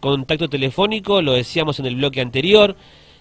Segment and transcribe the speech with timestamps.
[0.00, 2.76] contacto telefónico, lo decíamos en el bloque anterior,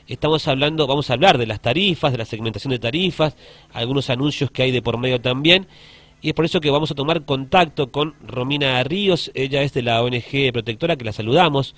[0.08, 3.36] estamos hablando, vamos a hablar de las tarifas, de la segmentación de tarifas,
[3.74, 5.68] algunos anuncios que hay de por medio también,
[6.22, 9.82] y es por eso que vamos a tomar contacto con Romina Ríos, ella es de
[9.82, 11.76] la ONG Protectora, que la saludamos.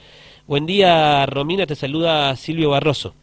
[0.48, 3.14] Buen día, Romina, te saluda Silvio Barroso.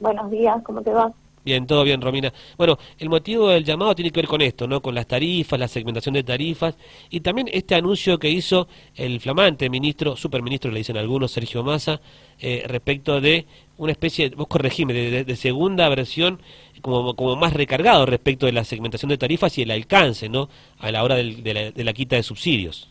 [0.00, 1.12] Buenos días, ¿cómo te va?
[1.48, 2.30] Bien, todo bien, Romina.
[2.58, 4.82] Bueno, el motivo del llamado tiene que ver con esto, ¿no?
[4.82, 6.76] Con las tarifas, la segmentación de tarifas
[7.08, 12.02] y también este anuncio que hizo el flamante ministro, superministro, le dicen algunos, Sergio Massa,
[12.38, 13.46] eh, respecto de
[13.78, 16.38] una especie, vos corregime, de, segunda versión
[16.82, 20.50] como, como más recargado respecto de la segmentación de tarifas y el alcance, ¿no?
[20.80, 22.90] A la hora de, la, quita de subsidios.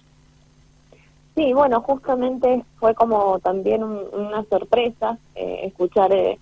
[1.35, 6.39] Sí, bueno, justamente fue como también una sorpresa eh, escuchar eh,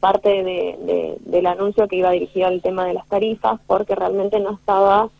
[0.00, 4.52] parte de, del anuncio que iba dirigido al tema de las tarifas, porque realmente no
[4.52, 5.10] estaba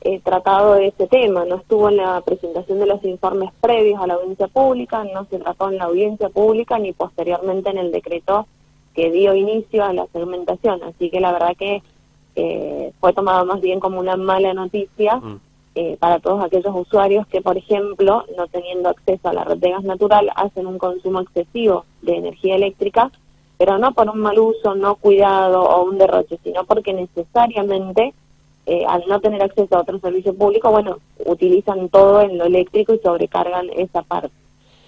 [0.00, 4.06] eh, tratado de ese tema, no estuvo en la presentación de los informes previos a
[4.06, 8.46] la audiencia pública, no se trató en la audiencia pública ni posteriormente en el decreto
[8.94, 10.82] que dio inicio a la segmentación.
[10.84, 11.82] Así que la verdad que
[12.36, 15.40] eh, fue tomado más bien como una mala noticia mm.
[15.74, 19.70] eh, para todos aquellos usuarios que, por ejemplo, no teniendo acceso a la red de
[19.70, 23.10] gas natural, hacen un consumo excesivo de energía eléctrica
[23.58, 28.14] pero no por un mal uso, no cuidado o un derroche, sino porque necesariamente
[28.66, 32.94] eh, al no tener acceso a otro servicio público, bueno, utilizan todo en lo eléctrico
[32.94, 34.34] y sobrecargan esa parte.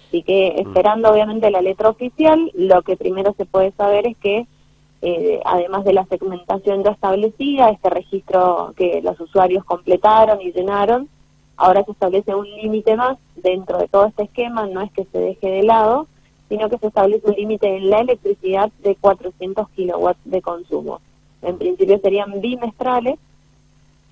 [0.09, 0.69] Así que mm.
[0.69, 4.47] esperando obviamente la letra oficial, lo que primero se puede saber es que
[5.03, 11.09] eh, además de la segmentación ya establecida, este registro que los usuarios completaron y llenaron,
[11.57, 15.19] ahora se establece un límite más dentro de todo este esquema, no es que se
[15.19, 16.07] deje de lado,
[16.51, 21.01] sino que se establece un límite en la electricidad de 400 kilowatts de consumo.
[21.43, 23.19] En principio serían bimestrales,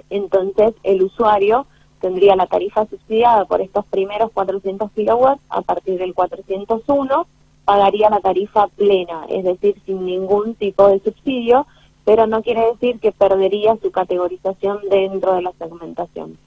[0.08, 1.66] entonces el usuario
[2.00, 7.26] tendría la tarifa subsidiada por estos primeros 400 kilowatts, a partir del 401
[7.64, 11.66] pagaría la tarifa plena, es decir, sin ningún tipo de subsidio,
[12.04, 16.38] pero no quiere decir que perdería su categorización dentro de la segmentación.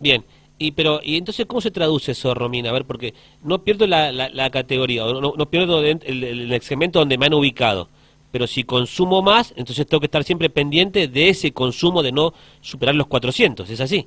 [0.00, 0.24] Bien,
[0.62, 2.70] y pero y entonces cómo se traduce eso, Romina?
[2.70, 7.18] A ver, porque no pierdo la, la, categoría, no, no pierdo el, el, segmento donde
[7.18, 7.88] me han ubicado.
[8.30, 12.32] Pero si consumo más, entonces tengo que estar siempre pendiente de ese consumo de no
[12.62, 14.06] superar los 400, ¿es así?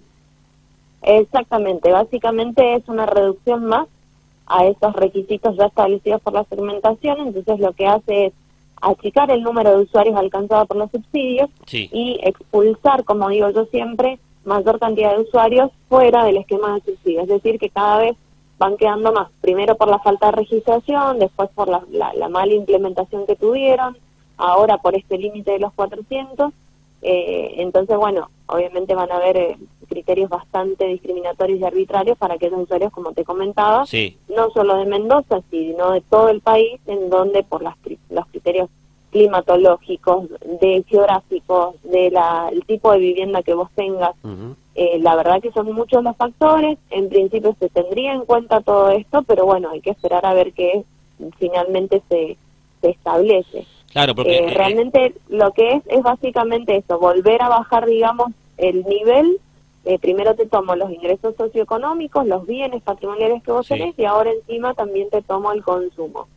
[1.04, 3.88] Exactamente, básicamente es una reducción más
[4.48, 8.34] a esos requisitos ya establecidos por la segmentación, entonces lo que hace es
[8.82, 14.20] achicar el número de usuarios alcanzados por los subsidios y expulsar, como digo yo siempre,
[14.46, 17.22] mayor cantidad de usuarios fuera del esquema de subsidio.
[17.22, 18.16] Es decir, que cada vez
[18.58, 23.26] van quedando más, primero por la falta de registración, después por la, la, mala implementación
[23.26, 23.98] que tuvieron,
[24.38, 26.54] ahora por este límite de los 400.
[27.02, 29.58] Eh, entonces, bueno, obviamente van a haber eh,
[29.90, 33.86] criterios bastante discriminatorios y arbitrarios para aquellos usuarios, como te comentaba,
[34.30, 37.76] no solo de Mendoza, sino de todo el país, en donde por las,
[38.10, 38.70] los criterios
[39.16, 40.28] climatológicos,
[40.60, 44.14] de geográficos, de la, el tipo de vivienda que vos tengas.
[44.76, 48.90] Eh, la verdad que son muchos los factores, en principio se tendría en cuenta todo
[48.90, 50.84] esto, pero bueno, hay que esperar a ver qué
[51.38, 52.36] finalmente se,
[52.82, 53.66] se establece.
[53.94, 58.84] Claro, porque eh, realmente lo que es es básicamente eso, volver a bajar, digamos, el
[58.84, 59.40] nivel.
[59.86, 64.32] Eh, primero te tomo los ingresos socioeconómicos, los bienes patrimoniales que vos tenés y ahora
[64.32, 66.28] encima también te tomo el consumo.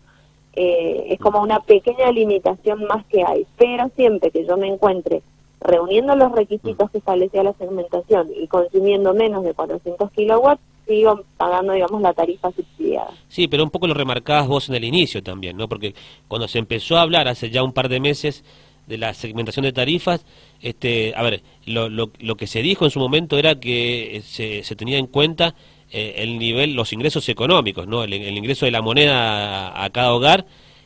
[0.61, 5.23] Eh, es como una pequeña limitación más que hay, pero siempre que yo me encuentre
[5.61, 11.75] reuniendo los requisitos que establecía la segmentación y consumiendo menos de 400 kilowatts, sigo pagando,
[11.75, 13.13] digamos, la tarifa subsidiada.
[13.29, 15.69] Sí, pero un poco lo remarcabas vos en el inicio también, ¿no?
[15.69, 15.95] Porque
[16.27, 18.43] cuando se empezó a hablar hace ya un par de meses
[18.89, 20.27] de la segmentación de tarifas,
[20.61, 24.65] este, a ver, lo, lo, lo que se dijo en su momento era que se,
[24.65, 25.55] se tenía en cuenta
[25.91, 28.04] eh, el nivel, los ingresos económicos, ¿no?
[28.04, 30.44] El, ingreso de la moneda a, cada hogar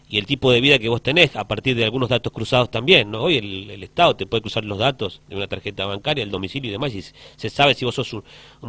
[0.09, 3.11] y el tipo de vida que vos tenés a partir de algunos datos cruzados también,
[3.11, 3.23] ¿no?
[3.23, 6.73] Hoy el, Estado te puede cruzar los datos de una tarjeta bancaria, el domicilio y
[6.73, 8.23] demás, y se sabe si vos sos un,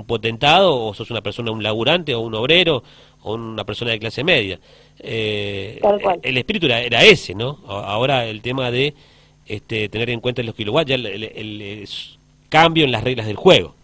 [0.07, 2.83] potentado o sos una persona, un laburante o un obrero
[3.21, 4.59] o una persona de clase media.
[4.99, 5.79] Eh,
[6.23, 7.59] el espíritu era, era, ese, ¿no?
[7.67, 8.95] Ahora el tema de
[9.45, 11.87] este, tener en cuenta los kilowatts, ya el
[12.49, 13.75] cambio en las reglas del juego.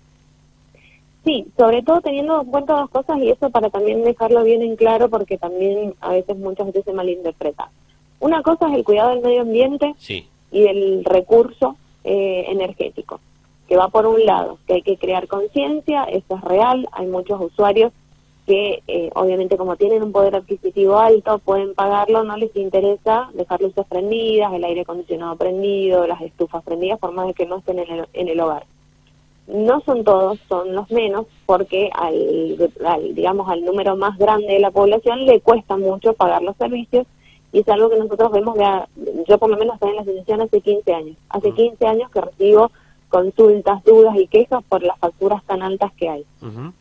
[1.26, 4.76] Sí, sobre todo teniendo en cuenta dos cosas y eso para también dejarlo bien en
[4.76, 7.70] claro porque también a veces muchas veces se malinterpreta.
[8.20, 9.96] Una cosa es el cuidado del medio ambiente
[10.52, 13.20] y del recurso eh, energético,
[13.68, 17.40] que va por un lado, que hay que crear conciencia, eso es real, hay muchos
[17.42, 17.92] usuarios
[18.46, 23.62] que eh, obviamente como tienen un poder adquisitivo alto pueden pagarlo, no les interesa dejar
[23.62, 27.78] luces prendidas, el aire acondicionado prendido, las estufas prendidas, por más de que no estén
[27.78, 28.66] en el, en el hogar.
[29.50, 32.58] No son todos, son los menos, porque al,
[33.14, 37.08] digamos, al número más grande de la población le cuesta mucho pagar los servicios
[37.52, 38.56] y es algo que nosotros vemos,
[39.28, 42.22] yo por lo menos estoy en la asociación hace 15 años, hace 15 años que
[42.22, 42.72] recibo
[43.10, 46.26] consultas, dudas y quejas por las facturas tan altas que hay.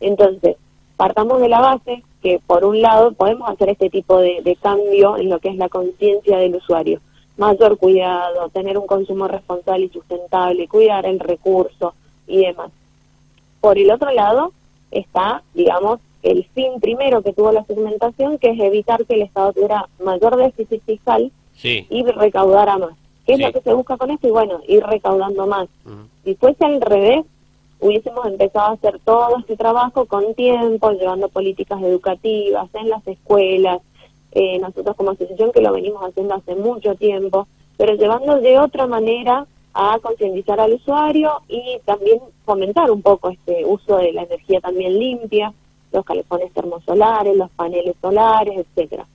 [0.00, 0.56] Entonces,
[0.98, 5.30] partamos de la base que por un lado podemos hacer este tipo de cambio en
[5.30, 7.00] lo que es la conciencia del usuario,
[7.38, 11.94] mayor cuidado, tener un consumo responsable y sustentable, cuidar el recurso,
[12.28, 12.70] y demás.
[13.60, 14.52] Por el otro lado
[14.90, 19.52] está, digamos, el fin primero que tuvo la segmentación, que es evitar que el Estado
[19.52, 21.32] tuviera mayor déficit fiscal
[21.62, 22.92] y recaudara más.
[23.26, 24.28] ¿Qué es lo que se busca con esto?
[24.28, 25.68] Y bueno, ir recaudando más.
[26.24, 27.24] Si fuese al revés,
[27.80, 33.80] hubiésemos empezado a hacer todo este trabajo con tiempo, llevando políticas educativas en las escuelas,
[34.32, 37.46] eh, nosotros como asociación que lo venimos haciendo hace mucho tiempo,
[37.76, 43.64] pero llevando de otra manera a concientizar al usuario y también fomentar un poco este
[43.64, 45.52] uso de la energía también limpia,
[45.92, 49.06] los calefones termosolares, los paneles solares, etcétera.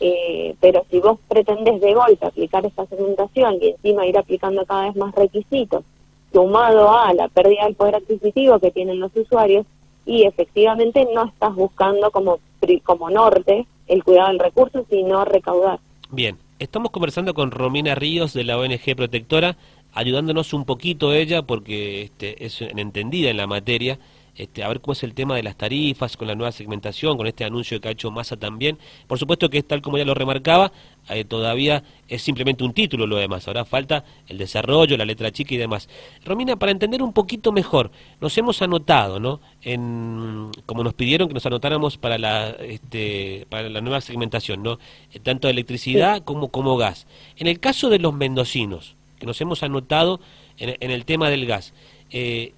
[0.00, 4.86] Eh, pero si vos pretendes de golpe aplicar esta segmentación y encima ir aplicando cada
[4.86, 5.84] vez más requisitos,
[6.32, 9.66] sumado a la pérdida del poder adquisitivo que tienen los usuarios,
[10.06, 12.40] y efectivamente no estás buscando como,
[12.82, 15.78] como norte el cuidado del recurso, sino recaudar.
[16.10, 19.56] Bien, estamos conversando con Romina Ríos de la ONG Protectora
[19.92, 23.98] ayudándonos un poquito ella, porque este, es entendida en la materia,
[24.40, 27.26] este, a ver cómo es el tema de las tarifas, con la nueva segmentación, con
[27.26, 28.78] este anuncio que ha hecho Massa también.
[29.06, 30.72] Por supuesto que es tal como ya lo remarcaba,
[31.10, 35.54] eh, todavía es simplemente un título lo demás, ahora falta el desarrollo, la letra chica
[35.54, 35.88] y demás.
[36.24, 37.90] Romina, para entender un poquito mejor,
[38.20, 39.40] nos hemos anotado, ¿no?
[39.62, 44.78] En, como nos pidieron que nos anotáramos para la, este, para la nueva segmentación, ¿no?
[45.12, 47.06] Eh, tanto electricidad como, como gas.
[47.36, 50.18] En el caso de los mendocinos, que nos hemos anotado
[50.58, 51.72] en, el tema del gas.
[52.10, 52.52] Eh,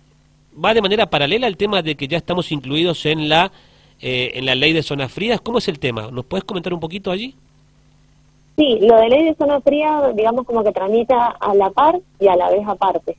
[0.53, 3.53] ¿Va de manera paralela al tema de que ya estamos incluidos en la,
[4.01, 5.41] eh, en la ley de zonas frías?
[5.41, 6.11] ¿Cómo es el tema?
[6.11, 7.35] ¿Nos puedes comentar un poquito allí?
[8.57, 12.29] Sí, lo de ley de zona fría, digamos como que tramita a la par y
[12.29, 13.17] a la vez aparte.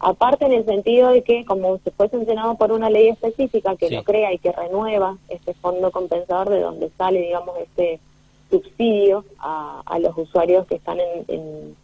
[0.00, 3.90] Aparte en el sentido de que, como se fue sancionado por una ley específica que
[3.90, 8.00] lo crea y que renueva este fondo compensador de donde sale, digamos, este
[8.48, 11.76] subsidio a, a los usuarios que están en en,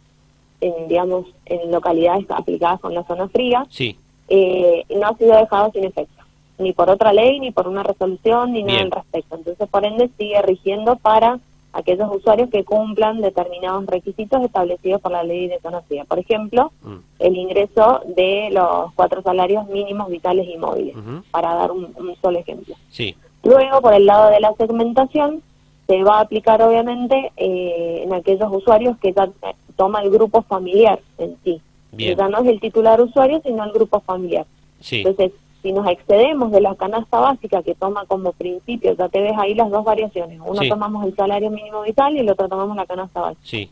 [0.87, 3.97] digamos, en localidades aplicadas con la zona fría, sí.
[4.29, 6.23] Eh, no ha sido dejado sin efecto,
[6.57, 9.35] ni por otra ley, ni por una resolución, ni nada al respecto.
[9.35, 11.39] Entonces, por ende, sigue rigiendo para
[11.73, 16.05] aquellos usuarios que cumplan determinados requisitos establecidos por la ley de zona fría.
[16.05, 16.95] Por ejemplo, mm.
[17.19, 20.95] el ingreso de los cuatro salarios mínimos vitales y móviles,
[21.31, 22.75] para dar un, solo ejemplo.
[22.89, 23.15] Sí.
[23.43, 25.41] Luego, por el lado de la segmentación,
[25.87, 29.29] se va a aplicar obviamente eh, en aquellos usuarios que ya
[29.75, 31.61] toma el grupo familiar en sí.
[31.97, 34.45] Ya no es el titular usuario, sino el grupo familiar.
[34.89, 35.31] Entonces,
[35.61, 39.53] si nos excedemos de la canasta básica que toma como principio, ya te ves ahí
[39.53, 40.39] las dos variaciones.
[40.45, 43.69] Uno tomamos el salario mínimo vital y el otro tomamos la canasta básica.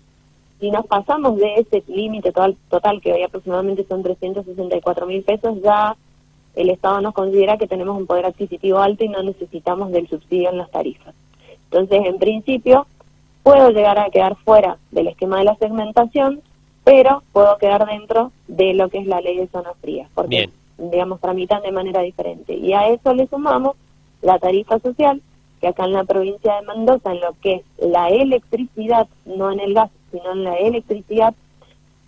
[0.60, 5.60] Si nos pasamos de ese límite total, total, que hoy aproximadamente son 364 mil pesos,
[5.64, 5.98] ya
[6.56, 10.50] el Estado nos considera que tenemos un poder adquisitivo alto y no necesitamos del subsidio
[10.50, 11.16] en las tarifas.
[11.72, 12.86] Entonces, en principio,
[13.44, 16.42] puedo llegar a quedar fuera del esquema de la segmentación,
[16.84, 21.20] pero puedo quedar dentro de lo que es la ley de zonas frías, porque, digamos,
[21.20, 22.54] tramitan de manera diferente.
[22.54, 23.76] Y a eso le sumamos
[24.22, 25.22] la tarifa social,
[25.60, 29.60] que acá en la provincia de Mendoza, en lo que es la electricidad, no en
[29.60, 31.34] el gas, sino en la electricidad,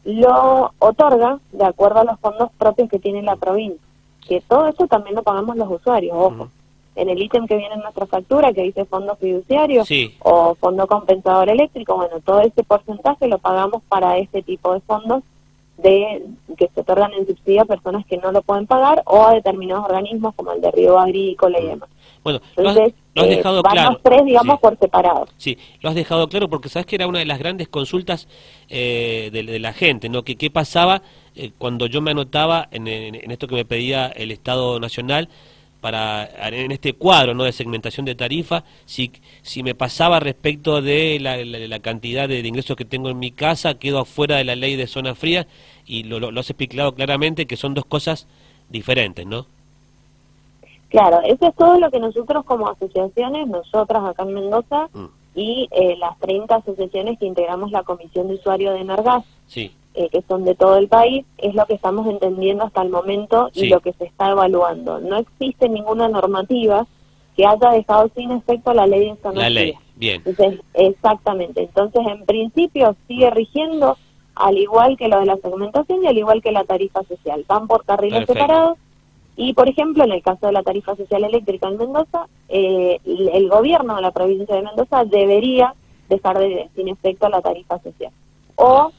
[0.03, 3.79] lo otorga de acuerdo a los fondos propios que tiene la provincia.
[4.27, 6.49] Que todo eso también lo pagamos los usuarios, ojo
[6.95, 9.83] en el ítem que viene en nuestra factura, que dice fondo fiduciario
[10.19, 15.23] o fondo compensador eléctrico, bueno, todo ese porcentaje lo pagamos para este tipo de fondos
[15.77, 16.23] de
[16.57, 19.85] que se otorgan en subsidio a personas que no lo pueden pagar o a determinados
[19.85, 21.89] organismos como el de Río Agrícola y demás.
[22.23, 23.91] Bueno, Entonces, lo has, eh, dejado claro.
[23.91, 25.27] Los tres, digamos, por separado.
[25.37, 28.27] Sí, lo has dejado claro porque sabes que era una de las grandes consultas
[28.69, 30.23] eh, de, la gente, ¿no?
[30.23, 31.01] Que qué pasaba
[31.35, 35.27] eh, cuando yo me anotaba en, en, esto que me pedía el Estado Nacional
[35.83, 39.11] para en este cuadro no de segmentación de tarifa si
[39.41, 43.99] si me pasaba respecto de la, cantidad de, ingresos que tengo en mi casa quedo
[43.99, 45.45] afuera de la ley de zona fría
[45.85, 48.27] y lo, lo, has explicado claramente que son dos cosas
[48.69, 49.45] diferentes no
[50.87, 55.05] claro eso es todo lo que nosotros como asociaciones nosotras acá en Mendoza mm.
[55.35, 60.09] y eh, las 30 asociaciones que integramos la comisión de usuario de Nargas sí eh,
[60.09, 63.67] que son de todo el país, es lo que estamos entendiendo hasta el momento y
[63.67, 64.99] lo que se está evaluando.
[64.99, 66.87] No existe ninguna normativa
[67.35, 70.21] que haya dejado sin efecto la ley de La ley, bien.
[70.25, 71.63] Entonces, exactamente.
[71.63, 73.97] Entonces, en principio sigue rigiendo
[74.35, 77.45] al igual que lo de la segmentación y al igual que la tarifa social.
[77.47, 78.77] Van por carriles separados,
[79.35, 83.49] Y, por ejemplo, en el caso de la tarifa social eléctrica en Mendoza, eh, el
[83.49, 85.73] gobierno de la provincia de Mendoza debería
[86.09, 88.11] dejar de, sin efecto la tarifa social.
[88.55, 88.91] O,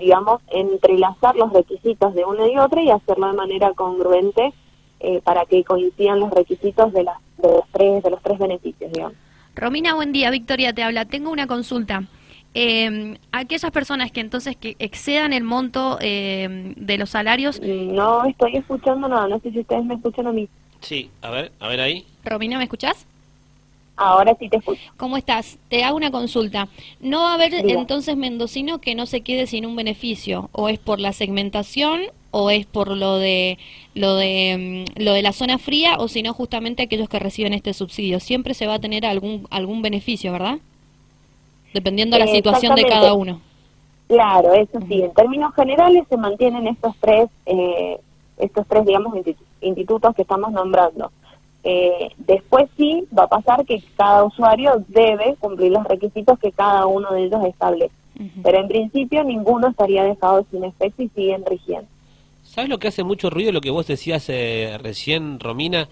[0.00, 4.52] digamos, entrelazar los requisitos de una y otra y hacerlo de manera congruente
[4.98, 8.92] eh, para que coincidan los requisitos de, las, de, los tres, de los tres beneficios,
[8.92, 9.14] digamos.
[9.54, 10.30] Romina, buen día.
[10.30, 11.04] Victoria te habla.
[11.04, 12.04] Tengo una consulta.
[12.54, 17.60] Eh, aquellas personas que entonces que excedan el monto eh, de los salarios.
[17.60, 20.48] No estoy escuchando nada, no sé si ustedes me escuchan a mí.
[20.80, 22.06] Sí, a ver, a ver ahí.
[22.24, 23.06] Romina, ¿me escuchás?
[24.00, 24.80] Ahora sí te escucho.
[24.96, 25.58] ¿Cómo estás?
[25.68, 26.68] Te hago una consulta.
[27.00, 30.48] ¿No va a haber entonces mendocino que no se quede sin un beneficio?
[30.52, 33.58] ¿O es por la segmentación o es por lo de
[33.92, 37.52] lo de mm, lo de la zona fría o si no justamente aquellos que reciben
[37.52, 38.20] este subsidio?
[38.20, 40.60] Siempre se va a tener algún algún beneficio, ¿verdad?
[41.74, 43.42] Dependiendo de la situación de cada uno.
[44.08, 45.02] Claro, eso sí.
[45.02, 48.00] En términos generales se mantienen estos tres eh,
[48.38, 49.14] estos tres digamos
[49.60, 51.12] institutos que estamos nombrando.
[51.62, 56.86] Eh, después sí va a pasar que cada usuario debe cumplir los requisitos que cada
[56.86, 57.94] uno de ellos establece.
[58.42, 61.88] Pero en principio ninguno estaría dejado sin efecto y siguen rigiendo.
[62.44, 65.88] ¿Sabes lo que hace mucho ruido lo que vos decías eh, recién, Romina?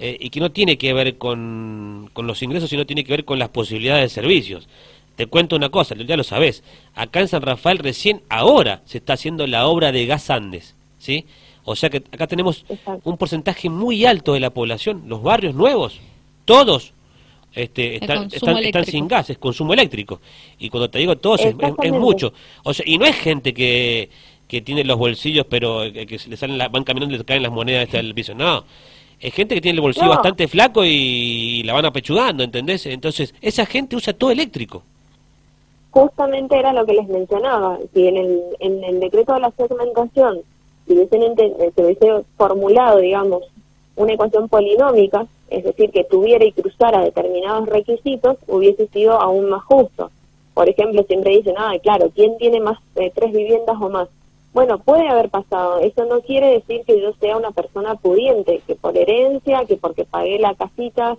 [0.00, 3.24] Eh, y que no tiene que ver con, con, los ingresos, sino tiene que ver
[3.24, 4.68] con las posibilidades de servicios.
[5.16, 6.62] Te cuento una cosa, ya lo sabés.
[6.94, 11.26] Acá en San Rafael recién ahora se está haciendo la obra de Gas Andes, ¿sí?
[11.68, 12.64] O sea que acá tenemos
[13.04, 16.00] un porcentaje muy alto de la población, los barrios nuevos,
[16.44, 16.94] todos
[17.54, 20.20] este, están, están, sin gas, es consumo eléctrico.
[20.58, 22.32] Y cuando te digo todos, es, es, mucho.
[22.64, 24.08] O sea, y no es gente que,
[24.46, 27.84] que tiene los bolsillos, pero que, le salen van caminando y le caen las monedas
[27.84, 28.34] este al piso.
[28.34, 28.64] No,
[29.20, 32.86] es gente que tiene el bolsillo bastante flaco y la van apechugando, ¿entendés?
[32.86, 34.82] Entonces, esa gente usa todo eléctrico.
[35.90, 37.78] Justamente era lo que les mencionaba.
[37.92, 40.40] Si en el, en el decreto de la segmentación
[40.94, 43.42] si se hubiese formulado, digamos,
[43.96, 49.64] una ecuación polinómica, es decir, que tuviera y cruzara determinados requisitos, hubiese sido aún más
[49.64, 50.10] justo.
[50.54, 54.08] Por ejemplo, siempre dicen, ah, claro, ¿quién tiene más eh, tres viviendas o más?
[54.52, 55.78] Bueno, puede haber pasado.
[55.78, 60.04] Eso no quiere decir que yo sea una persona pudiente, que por herencia, que porque
[60.04, 61.16] pagué la casita,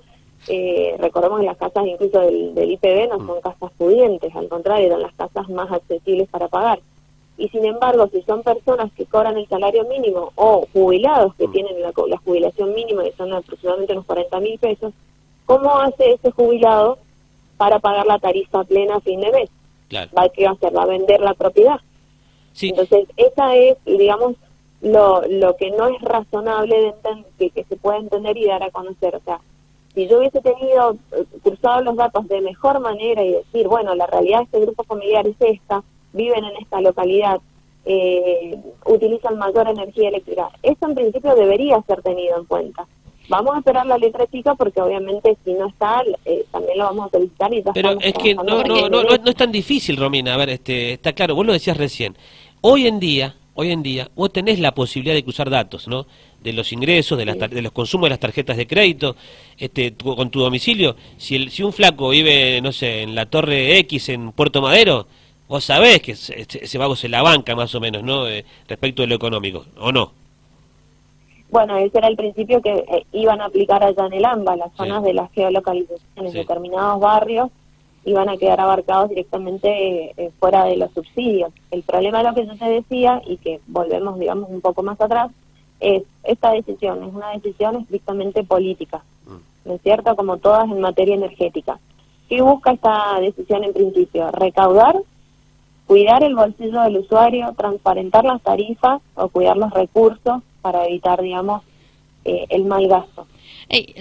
[0.47, 4.87] eh, recordemos que las casas incluso del, del, IPB no son casas pudientes, al contrario,
[4.87, 6.79] eran las casas más accesibles para pagar.
[7.39, 11.51] Y sin embargo, si son personas que cobran el salario mínimo o jubilados que mm.
[11.53, 14.93] tienen la, la, jubilación mínima, que son aproximadamente unos 40 mil pesos,
[15.45, 16.99] ¿cómo hace ese jubilado
[17.55, 19.49] para pagar la tarifa plena a fin de mes?
[20.15, 20.75] ¿Va, ¿Qué va a hacer?
[20.75, 21.79] ¿Va a vender la propiedad?
[22.61, 24.35] Entonces, esa es, digamos,
[24.81, 26.93] lo, lo que no es razonable
[27.37, 29.15] de que, se pueda entender y dar a conocer.
[29.15, 29.39] O sea,
[29.93, 34.07] si yo hubiese tenido eh, cruzado los datos de mejor manera y decir, bueno, la
[34.07, 37.39] realidad de este grupo familiar es esta, viven en esta localidad,
[37.85, 42.87] eh, utilizan mayor energía eléctrica, eso en principio debería ser tenido en cuenta.
[43.29, 47.07] Vamos a esperar la letra chica porque obviamente si no está, eh, también lo vamos
[47.07, 50.33] a solicitar y Pero es que no, no, no, no, es tan difícil, Romina.
[50.33, 52.17] A ver, este, está claro, vos lo decías recién.
[52.61, 56.07] Hoy en día, hoy en día, vos tenés la posibilidad de cruzar datos, ¿no?
[56.41, 59.15] De los ingresos, de, las de los consumos de las tarjetas de crédito,
[59.59, 60.95] este, con tu domicilio.
[61.17, 65.05] Si, el, si un flaco vive, no sé, en la Torre X en Puerto Madero,
[65.49, 68.27] vos sabés que ese vago se la banca más o menos, ¿no?
[68.27, 70.11] Eh, respecto de lo económico, ¿o no?
[71.49, 74.73] Bueno, ese era el principio que eh, iban a aplicar allá en el AMBA, las
[74.75, 77.49] zonas de las geolocalizaciones, determinados barrios
[78.05, 81.51] iban a quedar abarcados directamente eh, fuera de los subsidios.
[81.71, 85.01] El problema de lo que yo te decía, y que volvemos, digamos, un poco más
[85.01, 85.31] atrás,
[85.79, 89.67] es esta decisión, es una decisión estrictamente política, mm.
[89.67, 90.15] ¿no es cierto?
[90.15, 91.79] Como todas en materia energética.
[92.29, 94.31] ¿Qué busca esta decisión en principio?
[94.31, 94.95] Recaudar,
[95.89, 101.63] cuidar el bolsillo del usuario, transparentar las tarifas o cuidar los recursos para evitar, digamos,
[102.25, 103.25] eh, el mal gasto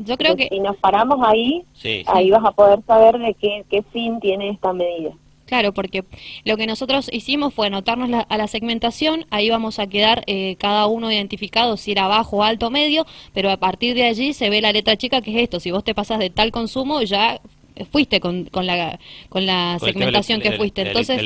[0.02, 0.48] yo creo que...
[0.48, 1.64] Si nos paramos ahí,
[2.06, 5.12] ahí vas a poder saber de qué, qué fin tiene esta medida.
[5.46, 6.04] Claro, porque
[6.44, 10.86] lo que nosotros hicimos fue anotarnos a la segmentación, ahí vamos a quedar eh, cada
[10.86, 14.72] uno identificado si era bajo, alto, medio, pero a partir de allí se ve la
[14.72, 17.40] letra chica que es esto, si vos te pasas de tal consumo ya
[17.84, 20.82] fuiste con, con la, con la segmentación que fuiste.
[20.82, 21.20] Entonces,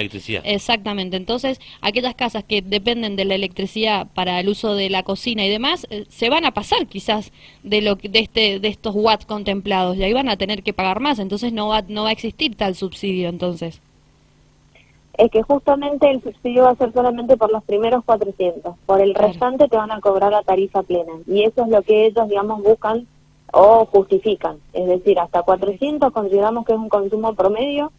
[0.45, 1.17] exactamente.
[1.17, 5.49] Entonces, aquellas casas que dependen de la electricidad para el uso de la cocina y
[5.49, 7.33] demás, eh, se van a pasar quizás
[7.63, 11.01] de lo de este de estos watts contemplados y ahí van a tener que pagar
[11.01, 11.19] más.
[11.19, 13.29] Entonces, no va no va a existir tal subsidio.
[13.29, 13.81] Entonces.
[15.19, 18.75] Es que justamente el subsidio va a ser solamente por los primeros 400.
[18.87, 21.13] Por el restante te van a cobrar la tarifa plena.
[21.27, 23.07] Y eso es lo que ellos, digamos, buscan
[23.53, 24.59] o justifican.
[24.73, 27.93] Es decir, hasta 400 consideramos que es un consumo promedio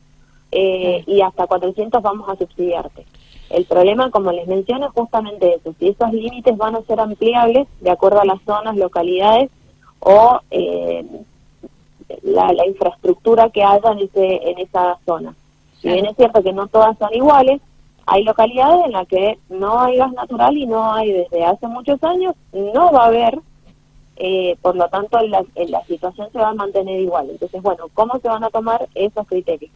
[0.51, 3.05] eh, y hasta 400 vamos a subsidiarte.
[3.49, 7.67] El problema, como les menciono, es justamente eso, si esos límites van a ser ampliables
[7.81, 9.51] de acuerdo a las zonas, localidades
[9.99, 11.05] o eh,
[12.23, 15.35] la, infraestructura que haya en, ese, en esa zona.
[15.81, 17.61] Si bien es cierto que no todas son iguales,
[18.05, 22.03] hay localidades en las que no hay gas natural y no hay desde hace muchos
[22.03, 23.39] años, no va a haber,
[24.15, 27.29] eh, por lo tanto la, la situación se va a mantener igual.
[27.29, 29.71] Entonces, bueno, ¿cómo se van a tomar esos criterios?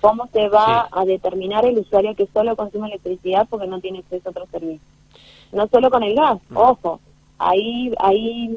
[0.00, 4.28] ¿Cómo se va a determinar el usuario que solo consume electricidad porque no tiene acceso
[4.28, 4.80] a otros servicios?
[5.52, 6.56] No solo con el gas, mm.
[6.56, 7.00] ojo,
[7.38, 8.56] hay, hay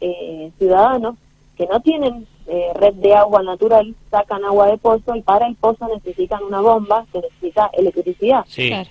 [0.00, 1.16] eh, ciudadanos
[1.56, 5.54] que no tienen eh, red de agua natural, sacan agua de pozo y para el
[5.54, 8.44] pozo necesitan una bomba que necesita electricidad.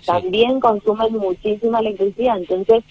[0.05, 2.83] También consumen muchísima electricidad, entonces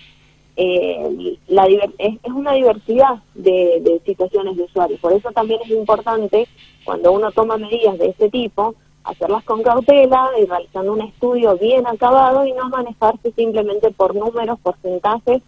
[0.56, 1.66] eh, la
[1.98, 5.00] es, una diversidad de, de situaciones de usuarios.
[5.00, 6.46] Por eso también es importante
[6.84, 11.86] cuando uno toma medidas de este tipo, hacerlas con cautela y realizando un estudio bien
[11.86, 15.42] acabado y no manejarse simplemente por números, porcentajes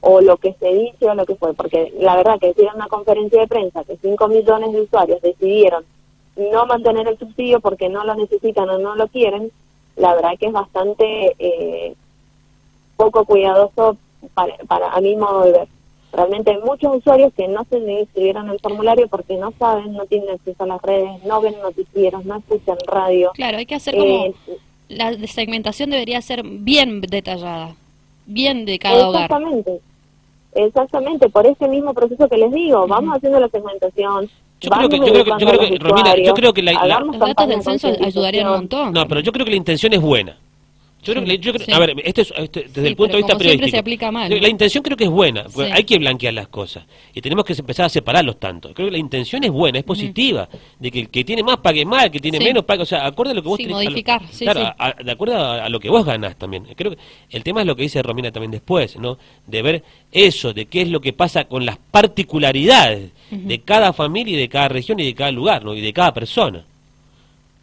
[0.00, 2.76] o lo que se dice o lo que fue, porque la verdad que decir en
[2.76, 5.84] una conferencia de prensa que 5 millones de usuarios decidieron
[6.36, 9.50] no mantener el subsidio porque no lo necesitan o no lo quieren,
[9.96, 11.94] la verdad que es bastante eh,
[12.96, 13.96] poco cuidadoso
[14.34, 15.68] para, para a mi modo de ver.
[16.12, 20.06] Realmente hay muchos usuarios que no se inscribieron en el formulario porque no saben, no
[20.06, 23.30] tienen acceso a las redes, no ven noticieros, no escuchan radio.
[23.34, 24.26] Claro, hay que hacer como...
[24.26, 24.34] Eh,
[24.88, 27.76] la segmentación debería ser bien detallada,
[28.26, 29.22] bien de cada hogar.
[29.22, 29.80] Exactamente.
[30.52, 34.28] Exactamente, por ese mismo proceso que les digo, vamos haciendo la segmentación.
[34.60, 37.18] Yo creo, que, yo, creo que, yo, creo que, Romina, yo creo que la, los
[37.18, 38.92] datos del censo ayudarían un montón.
[38.92, 40.36] No, pero yo creo que la intención es buena.
[41.02, 43.38] Yo creo que, yo creo, a ver, este es, este, desde el punto de vista
[43.38, 43.70] periodístico.
[43.70, 47.22] Se aplica mal, La intención creo que es buena, hay que blanquear las cosas y
[47.22, 48.74] tenemos que empezar a separarlos tanto.
[48.74, 51.86] Creo que la intención es buena, es positiva, de que el que tiene más pague
[51.86, 54.20] más, el que tiene menos pague, o sea, acorde a lo que vos sí, modificar,
[54.38, 56.66] claro, de acuerdo a, lo que vos ganás también.
[56.76, 56.98] Creo que
[57.30, 59.16] el tema es lo que dice Romina también después, ¿no?
[59.46, 64.36] De ver eso, de qué es lo que pasa con las particularidades de cada familia
[64.36, 65.74] y de cada región y de cada lugar, ¿no?
[65.74, 66.64] Y de cada persona.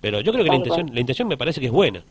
[0.01, 2.03] Pero yo creo que la intención, la intención me parece que es buena.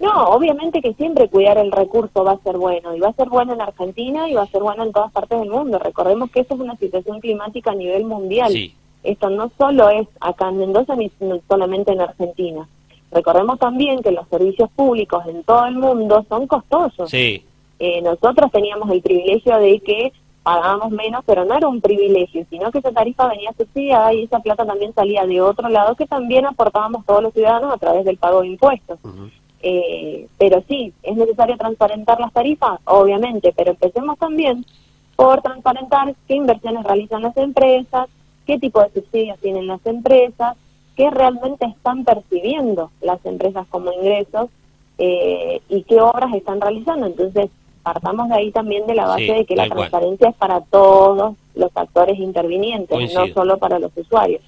[0.00, 3.28] No, obviamente que siempre cuidar el recurso va a ser bueno, y va a ser
[3.28, 5.78] bueno en Argentina y va a ser bueno en todas partes del mundo.
[5.78, 8.52] Recordemos que esta es una situación climática a nivel mundial.
[9.02, 11.10] Esto no solo es acá en Mendoza ni
[11.48, 12.68] solamente en Argentina.
[13.10, 17.10] Recordemos también que los servicios públicos en todo el mundo son costosos.
[17.10, 17.42] Sí.
[17.78, 22.70] Eh, nosotros teníamos el privilegio de que pagábamos menos, pero no era un privilegio, sino
[22.70, 26.46] que esa tarifa venía subsidiada y esa plata también salía de otro lado que también
[26.46, 28.98] aportábamos todos los ciudadanos a través del pago de impuestos.
[29.60, 34.64] Eh, pero sí, es necesario transparentar las tarifas, obviamente, pero empecemos también
[35.16, 38.08] por transparentar qué inversiones realizan las empresas,
[38.46, 40.56] qué tipo de subsidios tienen las empresas,
[40.96, 44.48] qué realmente están percibiendo las empresas como ingresos
[44.98, 47.06] eh, y qué obras están realizando.
[47.06, 47.50] Entonces,
[47.82, 51.70] partamos de ahí también de la base de que la transparencia es para todos los
[51.74, 54.40] actores intervinientes, no solo para los usuarios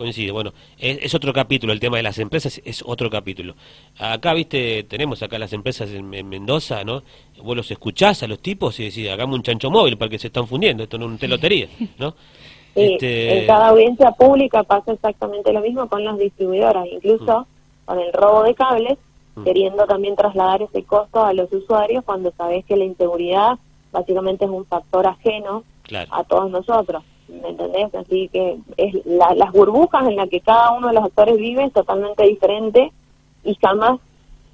[0.00, 0.32] coincide.
[0.32, 3.54] Bueno, es, otro capítulo, el tema de las empresas es otro capítulo.
[3.98, 7.02] Acá, viste, tenemos acá las empresas en, Mendoza, ¿no?
[7.42, 10.28] Vos los escuchás a los tipos y decís, hagamos un chancho móvil para que se
[10.28, 12.14] están fundiendo, esto no es una telotería, ¿no?
[12.74, 13.40] este...
[13.40, 17.84] En cada audiencia pública pasa exactamente lo mismo con las distribuidoras, incluso mm.
[17.84, 18.98] con el robo de cables,
[19.34, 19.44] mm.
[19.44, 23.58] queriendo también trasladar ese costo a los usuarios cuando sabés que la inseguridad
[23.92, 25.62] básicamente es un factor ajeno
[26.10, 27.02] a todos nosotros.
[27.42, 27.94] ¿Me entendés?
[27.94, 31.72] Así que es las burbujas en las que cada uno de los actores vive es
[31.72, 32.92] totalmente diferente
[33.44, 34.00] y jamás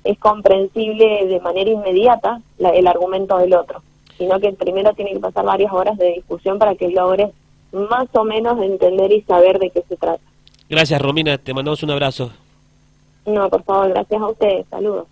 [0.04, 3.82] es comprensible de manera inmediata el argumento del otro,
[4.18, 7.30] sino que primero tiene que pasar varias horas de discusión para que logres
[7.72, 10.22] más o menos entender y saber de qué se trata.
[10.68, 12.30] Gracias, Romina, te mandamos un abrazo.
[13.26, 15.06] No, por favor, gracias a ustedes, saludos.